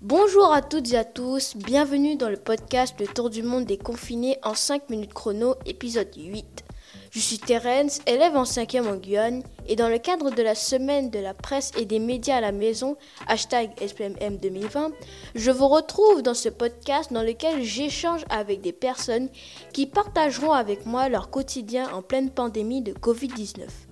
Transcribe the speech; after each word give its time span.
Bonjour 0.00 0.52
à 0.52 0.62
toutes 0.62 0.92
et 0.92 0.96
à 0.96 1.04
tous, 1.04 1.56
bienvenue 1.56 2.14
dans 2.14 2.28
le 2.28 2.36
podcast 2.36 2.94
Le 3.00 3.08
Tour 3.08 3.30
du 3.30 3.42
Monde 3.42 3.64
des 3.64 3.78
confinés 3.78 4.38
en 4.44 4.54
5 4.54 4.90
minutes 4.90 5.12
chrono, 5.12 5.56
épisode 5.66 6.14
8. 6.16 6.62
Je 7.10 7.18
suis 7.18 7.40
Terence, 7.40 7.98
élève 8.06 8.36
en 8.36 8.44
5e 8.44 8.86
en 8.86 8.94
Guyane, 8.94 9.42
et 9.66 9.74
dans 9.74 9.88
le 9.88 9.98
cadre 9.98 10.30
de 10.30 10.40
la 10.40 10.54
semaine 10.54 11.10
de 11.10 11.18
la 11.18 11.34
presse 11.34 11.72
et 11.76 11.84
des 11.84 11.98
médias 11.98 12.36
à 12.36 12.40
la 12.40 12.52
maison, 12.52 12.96
hashtag 13.26 13.72
SPMM 13.84 14.36
2020, 14.36 14.92
je 15.34 15.50
vous 15.50 15.66
retrouve 15.66 16.22
dans 16.22 16.34
ce 16.34 16.48
podcast 16.48 17.12
dans 17.12 17.24
lequel 17.24 17.64
j'échange 17.64 18.24
avec 18.30 18.60
des 18.60 18.72
personnes 18.72 19.28
qui 19.72 19.86
partageront 19.86 20.52
avec 20.52 20.86
moi 20.86 21.08
leur 21.08 21.28
quotidien 21.28 21.90
en 21.92 22.02
pleine 22.02 22.30
pandémie 22.30 22.82
de 22.82 22.92
Covid-19. 22.92 23.87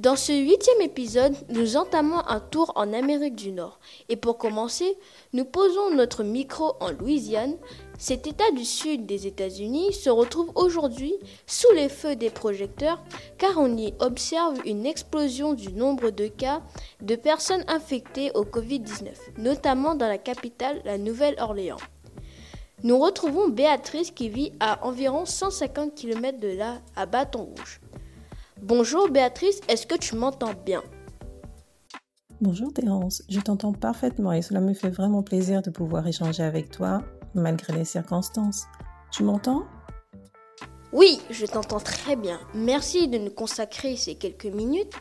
Dans 0.00 0.16
ce 0.16 0.32
huitième 0.32 0.80
épisode, 0.80 1.36
nous 1.50 1.76
entamons 1.76 2.18
un 2.26 2.40
tour 2.40 2.72
en 2.74 2.92
Amérique 2.92 3.36
du 3.36 3.52
Nord. 3.52 3.78
Et 4.08 4.16
pour 4.16 4.38
commencer, 4.38 4.98
nous 5.32 5.44
posons 5.44 5.94
notre 5.94 6.24
micro 6.24 6.72
en 6.80 6.90
Louisiane. 6.90 7.54
Cet 7.96 8.26
État 8.26 8.50
du 8.56 8.64
sud 8.64 9.06
des 9.06 9.28
États-Unis 9.28 9.92
se 9.92 10.10
retrouve 10.10 10.50
aujourd'hui 10.56 11.14
sous 11.46 11.72
les 11.76 11.88
feux 11.88 12.16
des 12.16 12.30
projecteurs 12.30 13.00
car 13.38 13.56
on 13.56 13.76
y 13.76 13.94
observe 14.00 14.58
une 14.66 14.84
explosion 14.84 15.54
du 15.54 15.72
nombre 15.72 16.10
de 16.10 16.26
cas 16.26 16.60
de 17.00 17.14
personnes 17.14 17.64
infectées 17.68 18.32
au 18.34 18.44
Covid-19, 18.44 19.12
notamment 19.38 19.94
dans 19.94 20.08
la 20.08 20.18
capitale, 20.18 20.82
la 20.84 20.98
Nouvelle-Orléans. 20.98 21.78
Nous 22.82 22.98
retrouvons 22.98 23.46
Béatrice 23.46 24.10
qui 24.10 24.28
vit 24.28 24.52
à 24.58 24.84
environ 24.84 25.24
150 25.24 25.94
km 25.94 26.40
de 26.40 26.48
là, 26.48 26.80
à 26.96 27.06
Bâton 27.06 27.44
Rouge. 27.44 27.80
Bonjour 28.62 29.10
Béatrice, 29.10 29.60
est-ce 29.68 29.86
que 29.86 29.96
tu 29.96 30.14
m'entends 30.14 30.54
bien? 30.64 30.82
Bonjour 32.40 32.72
Thérence, 32.72 33.22
je 33.28 33.40
t'entends 33.40 33.72
parfaitement 33.72 34.32
et 34.32 34.42
cela 34.42 34.60
me 34.60 34.74
fait 34.74 34.90
vraiment 34.90 35.22
plaisir 35.22 35.60
de 35.60 35.70
pouvoir 35.70 36.06
échanger 36.06 36.42
avec 36.42 36.70
toi 36.70 37.02
malgré 37.34 37.72
les 37.72 37.84
circonstances. 37.84 38.64
Tu 39.10 39.24
m'entends? 39.24 39.64
Oui, 40.92 41.20
je 41.30 41.46
t'entends 41.46 41.80
très 41.80 42.14
bien. 42.14 42.38
Merci 42.54 43.08
de 43.08 43.18
nous 43.18 43.30
consacrer 43.30 43.96
ces 43.96 44.14
quelques 44.14 44.46
minutes. 44.46 44.94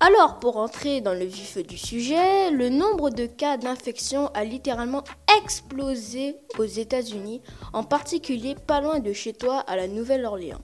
Alors, 0.00 0.40
pour 0.40 0.56
entrer 0.56 1.00
dans 1.00 1.12
le 1.12 1.24
vif 1.24 1.58
du 1.58 1.78
sujet, 1.78 2.50
le 2.50 2.70
nombre 2.70 3.10
de 3.10 3.26
cas 3.26 3.56
d'infection 3.56 4.28
a 4.28 4.44
littéralement 4.44 5.04
explosé 5.38 6.36
aux 6.58 6.64
États-Unis, 6.64 7.42
en 7.72 7.84
particulier 7.84 8.56
pas 8.66 8.80
loin 8.80 8.98
de 8.98 9.12
chez 9.12 9.32
toi 9.32 9.60
à 9.60 9.76
la 9.76 9.88
Nouvelle-Orléans. 9.88 10.62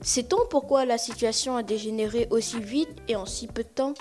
Sait-on 0.00 0.38
pourquoi 0.48 0.84
la 0.84 0.96
situation 0.96 1.56
a 1.56 1.62
dégénéré 1.62 2.28
aussi 2.30 2.60
vite 2.60 3.02
et 3.08 3.16
en 3.16 3.26
si 3.26 3.46
peu 3.48 3.62
de 3.62 3.68
temps 3.68 3.94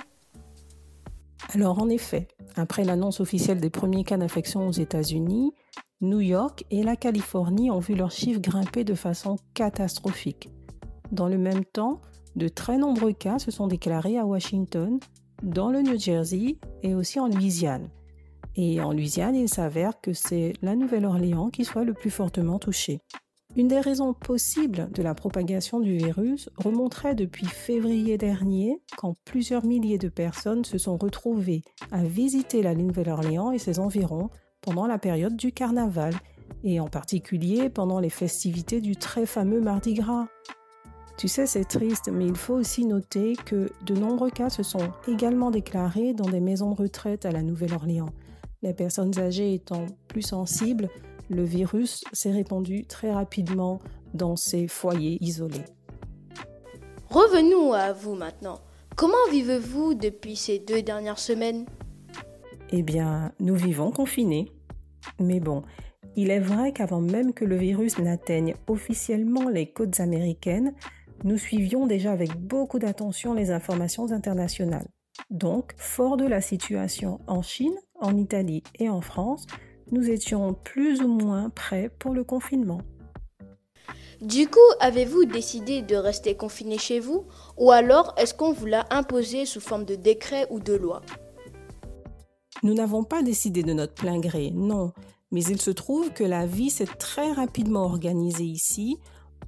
Alors 1.54 1.80
en 1.80 1.90
effet, 1.90 2.28
après 2.56 2.84
l'annonce 2.84 3.20
officielle 3.20 3.60
des 3.60 3.70
premiers 3.70 4.04
cas 4.04 4.18
d'infection 4.18 4.68
aux 4.68 4.72
États-Unis, 4.72 5.54
New 6.02 6.22
York 6.22 6.66
et 6.70 6.84
la 6.84 6.96
Californie 6.96 7.72
ont 7.72 7.80
vu 7.80 7.96
leurs 7.96 8.12
chiffres 8.12 8.40
grimper 8.40 8.84
de 8.84 8.94
façon 8.94 9.38
catastrophique. 9.56 10.50
Dans 11.12 11.28
le 11.28 11.40
même 11.40 11.66
temps, 11.66 12.02
de 12.36 12.48
très 12.48 12.78
nombreux 12.78 13.14
cas 13.14 13.40
se 13.40 13.50
sont 13.50 13.66
déclarés 13.66 14.20
à 14.20 14.26
Washington, 14.26 15.00
dans 15.42 15.72
le 15.72 15.82
New 15.82 16.00
Jersey 16.00 16.58
et 16.84 16.94
aussi 16.94 17.20
en 17.20 17.28
Louisiane. 17.28 17.90
Et 18.56 18.82
en 18.82 18.92
Louisiane, 18.92 19.36
il 19.36 19.50
s'avère 19.50 20.00
que 20.02 20.14
c'est 20.14 20.54
la 20.62 20.76
Nouvelle-Orléans 20.76 21.50
qui 21.50 21.66
soit 21.66 21.84
le 21.84 21.94
plus 21.94 22.10
fortement 22.12 22.60
touchée. 22.60 23.00
Une 23.58 23.68
des 23.68 23.80
raisons 23.80 24.14
possibles 24.14 24.88
de 24.94 25.02
la 25.02 25.16
propagation 25.16 25.80
du 25.80 25.98
virus 25.98 26.48
remonterait 26.58 27.16
depuis 27.16 27.48
février 27.48 28.16
dernier, 28.20 28.84
quand 28.98 29.16
plusieurs 29.26 29.66
milliers 29.66 29.98
de 29.98 30.10
personnes 30.10 30.64
se 30.64 30.78
sont 30.78 30.96
retrouvées 30.96 31.64
à 31.92 32.04
visiter 32.04 32.62
la 32.62 32.76
Nouvelle-Orléans 32.76 33.52
et 33.52 33.58
ses 33.58 33.80
environs 33.80 34.30
pendant 34.62 34.86
la 34.86 35.00
période 35.00 35.36
du 35.36 35.52
carnaval, 35.52 36.14
et 36.64 36.80
en 36.80 36.88
particulier 36.88 37.70
pendant 37.70 38.00
les 38.00 38.12
festivités 38.12 38.80
du 38.80 38.96
très 38.96 39.26
fameux 39.26 39.60
Mardi 39.60 39.96
Gras. 39.96 40.28
Tu 41.18 41.28
sais, 41.28 41.48
c'est 41.48 41.66
triste, 41.66 42.12
mais 42.14 42.28
il 42.28 42.36
faut 42.36 42.54
aussi 42.54 42.86
noter 42.86 43.36
que 43.44 43.72
de 43.88 43.96
nombreux 43.96 44.30
cas 44.30 44.52
se 44.52 44.62
sont 44.62 44.92
également 45.08 45.50
déclarés 45.50 46.14
dans 46.14 46.30
des 46.30 46.42
maisons 46.42 46.74
de 46.74 46.76
retraite 46.76 47.26
à 47.26 47.32
la 47.32 47.42
Nouvelle-Orléans. 47.42 48.14
Les 48.62 48.76
personnes 48.76 49.18
âgées 49.18 49.56
étant 49.56 49.88
plus 50.08 50.22
sensibles 50.22 50.90
le 51.30 51.44
virus 51.44 52.04
s'est 52.14 52.32
répandu 52.32 52.86
très 52.86 53.12
rapidement 53.12 53.80
dans 54.14 54.36
ces 54.36 54.68
foyers 54.68 55.18
isolés. 55.22 55.66
Revenons 57.10 57.74
à 57.74 57.94
vous 57.94 58.16
maintenant. 58.16 58.60
Comment 58.96 59.16
vivez-vous 59.32 59.94
depuis 59.94 60.36
ces 60.36 60.60
deux 60.60 60.82
dernières 60.82 61.20
semaines? 61.20 61.66
Eh 62.72 62.82
bien, 62.82 63.32
nous 63.40 63.56
vivons 63.56 63.92
confinés. 63.92 64.52
Mais 65.20 65.40
bon, 65.40 65.62
il 66.16 66.32
est 66.32 66.40
vrai 66.40 66.74
qu'avant 66.74 67.00
même 67.00 67.34
que 67.34 67.46
le 67.46 67.56
virus 67.56 68.00
n'atteigne 68.00 68.56
officiellement 68.68 69.50
les 69.50 69.72
côtes 69.72 70.00
américaines, 70.00 70.74
nous 71.24 71.38
suivions 71.38 71.88
déjà 71.88 72.12
avec 72.12 72.36
beaucoup 72.36 72.80
d'attention 72.80 73.34
les 73.34 73.52
informations 73.52 74.12
internationales. 74.12 74.88
Donc, 75.30 75.74
fort 75.78 76.18
de 76.18 76.26
la 76.26 76.42
situation 76.42 77.20
en 77.28 77.42
Chine, 77.42 77.76
en 78.00 78.16
Italie 78.18 78.64
et 78.80 78.90
en 78.90 79.02
France, 79.02 79.48
nous 79.92 80.10
étions 80.10 80.54
plus 80.54 81.02
ou 81.02 81.08
moins 81.08 81.50
prêts 81.50 81.90
pour 82.00 82.14
le 82.14 82.24
confinement. 82.24 82.82
Du 84.22 84.48
coup, 84.48 84.60
avez-vous 84.80 85.26
décidé 85.26 85.84
de 85.84 85.96
rester 85.96 86.36
confiné 86.36 86.78
chez 86.78 87.00
vous 87.00 87.26
ou 87.56 87.72
alors 87.72 88.16
est-ce 88.18 88.34
qu'on 88.34 88.52
vous 88.52 88.66
l'a 88.66 88.86
imposé 88.90 89.46
sous 89.46 89.60
forme 89.60 89.86
de 89.86 89.96
décret 89.96 90.48
ou 90.50 90.60
de 90.60 90.74
loi? 90.74 91.02
Nous 92.64 92.74
n'avons 92.74 93.04
pas 93.04 93.22
décidé 93.22 93.62
de 93.62 93.74
notre 93.74 93.94
plein 93.94 94.20
gré, 94.20 94.50
non, 94.52 94.92
mais 95.32 95.44
il 95.44 95.62
se 95.62 95.70
trouve 95.70 96.12
que 96.12 96.24
la 96.24 96.48
vie 96.48 96.72
s'est 96.72 96.88
très 96.88 97.32
rapidement 97.32 97.84
organisée 97.84 98.46
ici, 98.46 98.98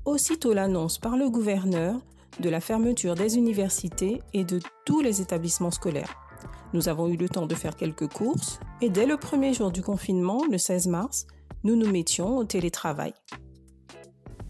aussitôt 0.05 0.53
l'annonce 0.53 0.99
par 0.99 1.17
le 1.17 1.29
gouverneur 1.29 1.99
de 2.39 2.49
la 2.49 2.61
fermeture 2.61 3.15
des 3.15 3.37
universités 3.37 4.21
et 4.33 4.43
de 4.43 4.59
tous 4.85 5.01
les 5.01 5.21
établissements 5.21 5.71
scolaires. 5.71 6.28
Nous 6.73 6.87
avons 6.87 7.07
eu 7.07 7.17
le 7.17 7.27
temps 7.27 7.47
de 7.47 7.55
faire 7.55 7.75
quelques 7.75 8.07
courses 8.07 8.59
et 8.81 8.89
dès 8.89 9.05
le 9.05 9.17
premier 9.17 9.53
jour 9.53 9.71
du 9.71 9.81
confinement, 9.81 10.43
le 10.49 10.57
16 10.57 10.87
mars, 10.87 11.25
nous 11.63 11.75
nous 11.75 11.91
mettions 11.91 12.37
au 12.37 12.43
télétravail. 12.43 13.13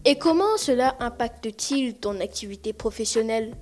Et 0.04 0.16
comment 0.16 0.56
cela 0.56 0.96
impacte-t-il 1.00 1.94
ton 1.94 2.20
activité 2.20 2.72
professionnelle? 2.72 3.54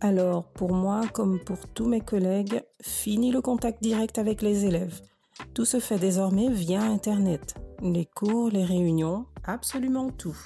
Alors, 0.00 0.44
pour 0.44 0.72
moi, 0.72 1.02
comme 1.12 1.38
pour 1.38 1.68
tous 1.68 1.86
mes 1.86 2.00
collègues, 2.00 2.62
fini 2.80 3.30
le 3.32 3.42
contact 3.42 3.82
direct 3.82 4.18
avec 4.18 4.40
les 4.40 4.64
élèves. 4.64 5.00
Tout 5.54 5.66
se 5.66 5.78
fait 5.78 5.98
désormais 5.98 6.48
via 6.48 6.82
Internet. 6.82 7.54
Les 7.82 8.06
cours, 8.06 8.50
les 8.50 8.64
réunions, 8.64 9.26
absolument 9.44 10.10
tout. 10.10 10.36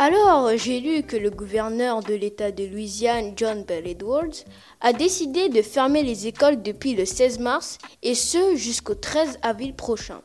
Alors, 0.00 0.56
j'ai 0.56 0.78
lu 0.78 1.02
que 1.02 1.16
le 1.16 1.28
gouverneur 1.28 2.04
de 2.04 2.14
l'État 2.14 2.52
de 2.52 2.64
Louisiane, 2.64 3.32
John 3.34 3.64
Bell 3.64 3.88
Edwards, 3.88 4.44
a 4.80 4.92
décidé 4.92 5.48
de 5.48 5.60
fermer 5.60 6.04
les 6.04 6.28
écoles 6.28 6.62
depuis 6.62 6.94
le 6.94 7.04
16 7.04 7.40
mars 7.40 7.78
et 8.04 8.14
ce 8.14 8.54
jusqu'au 8.54 8.94
13 8.94 9.38
avril 9.42 9.74
prochain. 9.74 10.20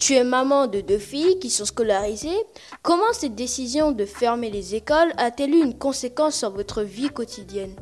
Tu 0.00 0.14
es 0.14 0.24
maman 0.24 0.66
de 0.66 0.80
deux 0.80 0.98
filles 0.98 1.38
qui 1.38 1.50
sont 1.50 1.66
scolarisées. 1.66 2.42
Comment 2.82 3.12
cette 3.12 3.36
décision 3.36 3.92
de 3.92 4.04
fermer 4.04 4.50
les 4.50 4.74
écoles 4.74 5.12
a-t-elle 5.18 5.54
eu 5.54 5.62
une 5.62 5.78
conséquence 5.78 6.34
sur 6.34 6.50
votre 6.50 6.82
vie 6.82 7.10
quotidienne? 7.10 7.76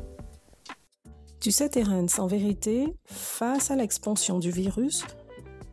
Tu 1.39 1.51
sais, 1.51 1.69
Terence, 1.69 2.19
en 2.19 2.27
vérité, 2.27 2.85
face 3.05 3.71
à 3.71 3.75
l'expansion 3.75 4.37
du 4.37 4.51
virus, 4.51 5.03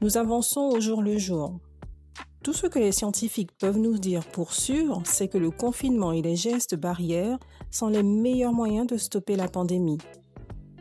nous 0.01 0.17
avançons 0.17 0.71
au 0.73 0.81
jour 0.81 1.03
le 1.03 1.19
jour. 1.19 1.61
Tout 2.43 2.53
ce 2.53 2.67
que 2.67 2.81
les 2.81 2.91
scientifiques 2.91 3.53
peuvent 3.57 3.79
nous 3.79 3.99
dire 3.99 4.27
pour 4.27 4.53
sûr, 4.53 5.01
c'est 5.05 5.29
que 5.29 5.39
le 5.39 5.53
confinement 5.53 6.11
et 6.11 6.23
les 6.23 6.35
gestes 6.35 6.75
barrières 6.75 7.39
sont 7.71 7.87
les 7.87 8.03
meilleurs 8.03 8.53
moyens 8.53 8.89
de 8.89 8.97
stopper 8.97 9.37
la 9.37 9.47
pandémie. 9.47 9.99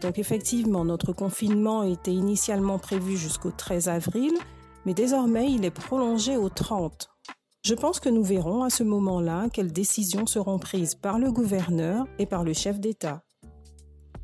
Donc 0.02 0.18
effectivement, 0.18 0.84
notre 0.84 1.14
confinement 1.14 1.84
était 1.84 2.14
initialement 2.14 2.80
prévu 2.80 3.16
jusqu'au 3.16 3.52
13 3.52 3.90
avril, 3.90 4.34
mais 4.88 4.96
désormais 4.96 5.52
il 5.52 5.64
est 5.64 5.70
prolongé 5.70 6.36
au 6.36 6.50
30. 6.50 7.10
Je 7.64 7.76
pense 7.76 8.00
que 8.00 8.10
nous 8.10 8.24
verrons 8.24 8.64
à 8.64 8.72
ce 8.72 8.82
moment-là 8.82 9.48
quelles 9.54 9.72
décisions 9.72 10.26
seront 10.26 10.58
prises 10.58 10.96
par 10.96 11.20
le 11.20 11.32
gouverneur 11.32 12.08
et 12.18 12.26
par 12.26 12.44
le 12.44 12.54
chef 12.54 12.80
d'État. 12.80 13.22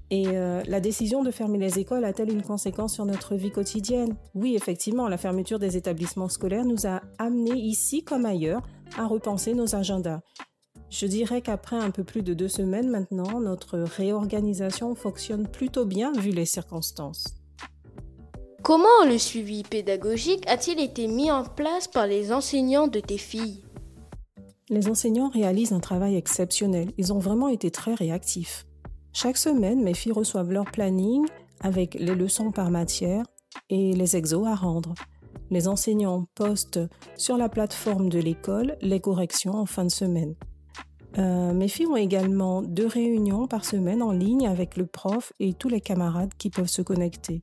Et 0.10 0.28
euh, 0.28 0.64
la 0.68 0.80
décision 0.80 1.22
de 1.22 1.32
fermer 1.32 1.58
les 1.58 1.80
écoles 1.80 2.06
a-t-elle 2.06 2.32
une 2.32 2.42
conséquence 2.42 2.94
sur 2.94 3.06
notre 3.06 3.36
vie 3.36 3.52
quotidienne? 3.52 4.16
Oui, 4.36 4.56
effectivement, 4.56 5.10
la 5.10 5.18
fermeture 5.18 5.60
des 5.60 5.76
établissements 5.76 6.30
scolaires 6.30 6.66
nous 6.66 6.88
a 6.88 7.02
amenés 7.18 7.58
ici 7.58 8.04
comme 8.04 8.26
ailleurs 8.26 8.62
à 8.98 9.06
repenser 9.06 9.54
nos 9.54 9.76
agendas. 9.76 10.22
Je 10.90 11.06
dirais 11.06 11.42
qu'après 11.42 11.76
un 11.76 11.92
peu 11.92 12.06
plus 12.06 12.22
de 12.22 12.34
deux 12.34 12.48
semaines 12.48 12.90
maintenant, 12.90 13.42
notre 13.42 13.80
réorganisation 13.80 14.96
fonctionne 14.96 15.48
plutôt 15.48 15.86
bien 15.86 16.14
vu 16.14 16.30
les 16.30 16.46
circonstances. 16.46 17.26
Comment 18.64 19.06
le 19.06 19.18
suivi 19.18 19.64
pédagogique 19.64 20.48
a-t-il 20.48 20.80
été 20.80 21.08
mis 21.08 21.32
en 21.32 21.44
place 21.44 21.90
par 21.90 22.08
les 22.08 22.32
enseignants 22.32 22.88
de 22.88 23.02
tes 23.02 23.18
filles? 23.18 23.64
Les 24.70 24.88
enseignants 24.88 25.30
réalisent 25.30 25.74
un 25.74 25.80
travail 25.80 26.16
exceptionnel. 26.16 26.92
Ils 26.98 27.12
ont 27.14 27.20
vraiment 27.20 27.50
été 27.50 27.72
très 27.72 27.94
réactifs. 27.94 28.66
Chaque 29.20 29.38
semaine, 29.38 29.82
mes 29.82 29.96
filles 29.96 30.12
reçoivent 30.12 30.52
leur 30.52 30.66
planning 30.66 31.26
avec 31.62 31.96
les 31.96 32.14
leçons 32.14 32.52
par 32.52 32.70
matière 32.70 33.26
et 33.68 33.94
les 33.94 34.16
exos 34.16 34.46
à 34.46 34.54
rendre. 34.54 34.94
Les 35.50 35.68
enseignants 35.68 36.28
postent 36.36 36.82
sur 37.16 37.36
la 37.36 37.50
plateforme 37.50 38.10
de 38.10 38.20
l'école 38.20 38.78
les 38.80 39.00
corrections 39.00 39.56
en 39.56 39.66
fin 39.66 39.86
de 39.86 39.90
semaine. 39.90 40.36
Euh, 41.18 41.52
mes 41.52 41.68
filles 41.68 41.88
ont 41.88 41.96
également 41.96 42.62
deux 42.62 42.86
réunions 42.86 43.48
par 43.48 43.66
semaine 43.66 44.04
en 44.04 44.12
ligne 44.12 44.48
avec 44.48 44.78
le 44.78 44.86
prof 44.86 45.34
et 45.40 45.54
tous 45.54 45.70
les 45.70 45.82
camarades 45.82 46.36
qui 46.38 46.52
peuvent 46.52 46.68
se 46.68 46.84
connecter. 46.84 47.42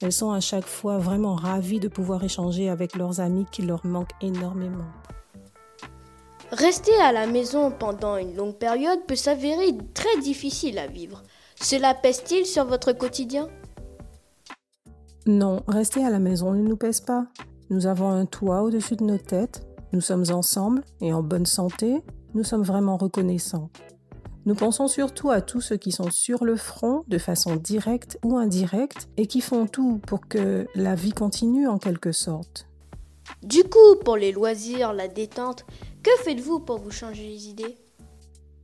Elles 0.00 0.12
sont 0.12 0.30
à 0.30 0.40
chaque 0.40 0.64
fois 0.64 0.96
vraiment 0.96 1.34
ravies 1.34 1.80
de 1.80 1.88
pouvoir 1.88 2.24
échanger 2.24 2.70
avec 2.70 2.96
leurs 2.96 3.20
amis 3.20 3.44
qui 3.52 3.60
leur 3.60 3.84
manquent 3.84 4.16
énormément. 4.22 4.88
Rester 6.52 6.96
à 7.00 7.12
la 7.12 7.28
maison 7.28 7.70
pendant 7.70 8.16
une 8.16 8.34
longue 8.34 8.56
période 8.56 9.06
peut 9.06 9.14
s'avérer 9.14 9.76
très 9.94 10.20
difficile 10.20 10.80
à 10.80 10.88
vivre. 10.88 11.22
Cela 11.54 11.94
pèse-t-il 11.94 12.44
sur 12.44 12.64
votre 12.64 12.92
quotidien? 12.92 13.48
Non, 15.26 15.62
rester 15.68 16.04
à 16.04 16.10
la 16.10 16.18
maison 16.18 16.52
ne 16.52 16.62
nous 16.62 16.76
pèse 16.76 17.00
pas. 17.00 17.26
Nous 17.70 17.86
avons 17.86 18.10
un 18.10 18.26
toit 18.26 18.62
au-dessus 18.62 18.96
de 18.96 19.04
nos 19.04 19.18
têtes, 19.18 19.64
nous 19.92 20.00
sommes 20.00 20.24
ensemble 20.32 20.82
et 21.00 21.12
en 21.12 21.22
bonne 21.22 21.46
santé, 21.46 22.02
nous 22.34 22.42
sommes 22.42 22.64
vraiment 22.64 22.96
reconnaissants. 22.96 23.70
Nous 24.44 24.56
pensons 24.56 24.88
surtout 24.88 25.30
à 25.30 25.42
tous 25.42 25.60
ceux 25.60 25.76
qui 25.76 25.92
sont 25.92 26.10
sur 26.10 26.44
le 26.44 26.56
front 26.56 27.04
de 27.06 27.18
façon 27.18 27.54
directe 27.54 28.18
ou 28.24 28.38
indirecte 28.38 29.08
et 29.16 29.26
qui 29.26 29.40
font 29.40 29.66
tout 29.66 30.00
pour 30.04 30.26
que 30.26 30.66
la 30.74 30.96
vie 30.96 31.12
continue 31.12 31.68
en 31.68 31.78
quelque 31.78 32.10
sorte. 32.10 32.69
Du 33.42 33.64
coup, 33.64 33.96
pour 34.04 34.16
les 34.16 34.32
loisirs, 34.32 34.92
la 34.92 35.08
détente, 35.08 35.64
que 36.02 36.10
faites-vous 36.24 36.60
pour 36.60 36.78
vous 36.78 36.90
changer 36.90 37.26
les 37.26 37.48
idées? 37.48 37.76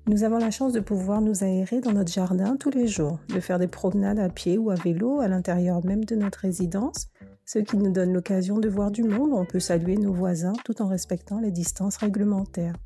Nous 0.09 0.23
avons 0.23 0.39
la 0.39 0.53
chance 0.53 0.73
de 0.73 0.79
pouvoir 0.79 1.21
nous 1.21 1.43
aérer 1.43 1.81
dans 1.81 1.93
notre 1.93 2.13
jardin 2.13 2.57
tous 2.57 2.71
les 2.71 2.87
jours, 2.87 3.19
de 3.29 3.41
faire 3.41 3.59
des 3.59 3.67
promenades 3.67 4.21
à 4.21 4.29
pied 4.29 4.57
ou 4.57 4.71
à 4.71 4.77
vélo 4.77 5.19
à 5.19 5.27
l'intérieur 5.27 5.85
même 5.85 6.05
de 6.05 6.15
notre 6.15 6.39
résidence, 6.39 7.09
ce 7.45 7.59
qui 7.59 7.77
nous 7.77 7.91
donne 7.91 8.13
l'occasion 8.13 8.59
de 8.59 8.69
voir 8.69 8.93
du 8.93 9.03
monde. 9.03 9.33
On 9.33 9.45
peut 9.45 9.59
saluer 9.59 9.97
nos 9.97 10.13
voisins 10.13 10.53
tout 10.65 10.81
en 10.81 10.87
respectant 10.87 11.41
les 11.41 11.51
distances 11.51 11.97
réglementaires. 11.97 12.77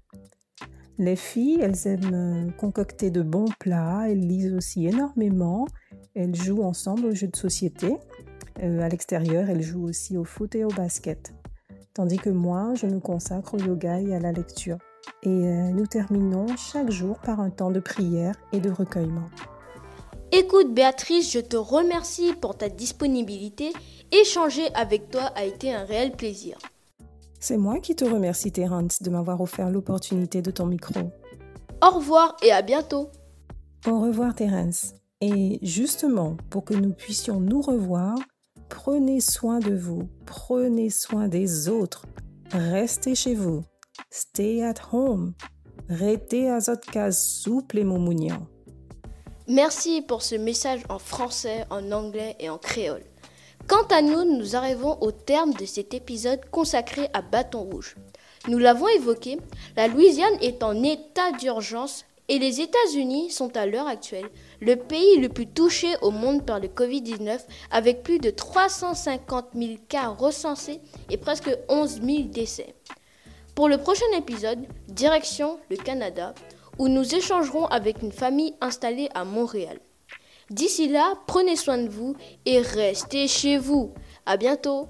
Les 0.96 1.16
filles, 1.16 1.60
elles 1.60 1.86
aiment 1.86 2.14
euh, 2.14 2.50
concocter 2.52 3.10
de 3.10 3.22
bons 3.22 3.48
plats, 3.58 4.04
elles 4.08 4.26
lisent 4.26 4.54
aussi 4.54 4.86
énormément, 4.86 5.66
elles 6.14 6.34
jouent 6.34 6.62
ensemble 6.62 7.06
aux 7.06 7.14
jeux 7.14 7.28
de 7.28 7.36
société. 7.36 7.96
Euh, 8.62 8.80
à 8.80 8.88
l'extérieur, 8.88 9.48
elles 9.48 9.62
jouent 9.62 9.84
aussi 9.84 10.16
au 10.16 10.24
foot 10.24 10.54
et 10.54 10.64
au 10.64 10.68
basket. 10.68 11.34
Tandis 11.94 12.18
que 12.18 12.30
moi, 12.30 12.74
je 12.74 12.86
me 12.86 13.00
consacre 13.00 13.54
au 13.54 13.58
yoga 13.58 14.00
et 14.00 14.14
à 14.14 14.20
la 14.20 14.32
lecture. 14.32 14.78
Et 15.22 15.28
euh, 15.28 15.70
nous 15.70 15.86
terminons 15.86 16.46
chaque 16.56 16.90
jour 16.90 17.18
par 17.18 17.40
un 17.40 17.50
temps 17.50 17.70
de 17.70 17.80
prière 17.80 18.36
et 18.52 18.60
de 18.60 18.70
recueillement. 18.70 19.28
Écoute 20.32 20.72
Béatrice, 20.72 21.32
je 21.32 21.40
te 21.40 21.56
remercie 21.56 22.32
pour 22.34 22.56
ta 22.56 22.68
disponibilité. 22.68 23.72
Échanger 24.12 24.72
avec 24.74 25.10
toi 25.10 25.32
a 25.34 25.44
été 25.44 25.74
un 25.74 25.84
réel 25.84 26.12
plaisir. 26.12 26.56
C'est 27.40 27.56
moi 27.56 27.80
qui 27.80 27.96
te 27.96 28.04
remercie, 28.04 28.52
Terence, 28.52 29.02
de 29.02 29.10
m'avoir 29.10 29.40
offert 29.40 29.70
l'opportunité 29.70 30.42
de 30.42 30.52
ton 30.52 30.66
micro. 30.66 31.00
Au 31.82 31.90
revoir 31.90 32.36
et 32.42 32.52
à 32.52 32.62
bientôt. 32.62 33.08
Au 33.88 33.98
revoir, 33.98 34.34
Terence. 34.34 34.94
Et 35.20 35.58
justement, 35.62 36.36
pour 36.50 36.64
que 36.64 36.74
nous 36.74 36.92
puissions 36.92 37.40
nous 37.40 37.60
revoir, 37.60 38.14
prenez 38.70 39.20
soin 39.20 39.58
de 39.58 39.74
vous, 39.74 40.08
prenez 40.24 40.88
soin 40.88 41.28
des 41.28 41.68
autres, 41.68 42.06
restez 42.52 43.14
chez 43.14 43.34
vous, 43.34 43.64
stay 44.10 44.62
at 44.62 44.74
home, 44.92 45.34
restez 45.88 46.48
à 46.48 46.60
votre 46.60 46.90
case 46.90 47.22
souple 47.22 47.78
et 47.78 47.84
moumougnant. 47.84 48.46
Merci 49.48 50.00
pour 50.00 50.22
ce 50.22 50.36
message 50.36 50.82
en 50.88 51.00
français, 51.00 51.66
en 51.68 51.90
anglais 51.90 52.36
et 52.38 52.48
en 52.48 52.56
créole. 52.58 53.02
Quant 53.66 53.86
à 53.90 54.00
nous, 54.00 54.24
nous 54.24 54.56
arrivons 54.56 54.96
au 55.00 55.10
terme 55.10 55.52
de 55.54 55.66
cet 55.66 55.92
épisode 55.92 56.40
consacré 56.50 57.08
à 57.12 57.20
Bâton 57.20 57.62
Rouge. 57.64 57.96
Nous 58.48 58.58
l'avons 58.58 58.88
évoqué, 58.88 59.38
la 59.76 59.88
Louisiane 59.88 60.38
est 60.40 60.62
en 60.62 60.82
état 60.82 61.32
d'urgence 61.38 62.04
et 62.30 62.38
les 62.38 62.60
États-Unis 62.60 63.30
sont 63.30 63.56
à 63.56 63.66
l'heure 63.66 63.88
actuelle 63.88 64.30
le 64.60 64.76
pays 64.76 65.18
le 65.18 65.28
plus 65.28 65.48
touché 65.48 65.88
au 66.00 66.12
monde 66.12 66.46
par 66.46 66.60
le 66.60 66.68
Covid-19 66.68 67.40
avec 67.72 68.04
plus 68.04 68.20
de 68.20 68.30
350 68.30 69.48
000 69.54 69.72
cas 69.88 70.08
recensés 70.08 70.80
et 71.10 71.16
presque 71.16 71.50
11 71.68 72.00
000 72.02 72.22
décès. 72.28 72.74
Pour 73.56 73.68
le 73.68 73.78
prochain 73.78 74.06
épisode, 74.16 74.60
direction 74.86 75.58
le 75.70 75.76
Canada, 75.76 76.32
où 76.78 76.88
nous 76.88 77.14
échangerons 77.14 77.66
avec 77.66 78.00
une 78.00 78.12
famille 78.12 78.54
installée 78.60 79.08
à 79.12 79.24
Montréal. 79.24 79.80
D'ici 80.50 80.88
là, 80.88 81.14
prenez 81.26 81.56
soin 81.56 81.78
de 81.78 81.88
vous 81.88 82.14
et 82.46 82.60
restez 82.60 83.26
chez 83.26 83.58
vous. 83.58 83.92
À 84.24 84.36
bientôt. 84.36 84.88